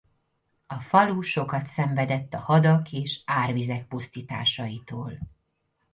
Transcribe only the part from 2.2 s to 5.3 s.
a hadak és árvizek pusztításaitól.